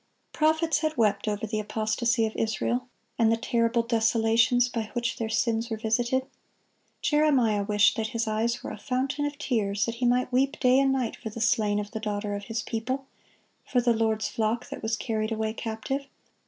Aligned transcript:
Prophets 0.33 0.79
had 0.79 0.97
wept 0.97 1.27
over 1.27 1.45
the 1.45 1.59
apostasy 1.59 2.25
of 2.25 2.35
Israel, 2.35 2.87
and 3.19 3.31
the 3.31 3.37
terrible 3.37 3.83
desolations 3.83 4.67
by 4.67 4.89
which 4.93 5.17
their 5.17 5.29
sins 5.29 5.69
were 5.69 5.77
visited. 5.77 6.25
Jeremiah 7.03 7.61
wished 7.63 7.97
that 7.97 8.07
his 8.07 8.27
eyes 8.27 8.63
were 8.63 8.71
a 8.71 8.79
fountain 8.79 9.25
of 9.27 9.37
tears, 9.37 9.85
that 9.85 9.95
he 10.01 10.07
might 10.07 10.31
weep 10.33 10.59
day 10.59 10.79
and 10.79 10.91
night 10.91 11.15
for 11.15 11.29
the 11.29 11.39
slain 11.39 11.77
of 11.79 11.91
the 11.91 11.99
daughter 11.99 12.33
of 12.33 12.45
his 12.45 12.63
people, 12.63 13.05
for 13.63 13.79
the 13.79 13.93
Lord's 13.93 14.27
flock 14.27 14.69
that 14.69 14.81
was 14.81 14.97
carried 14.97 15.31
away 15.31 15.53
captive. 15.53 16.07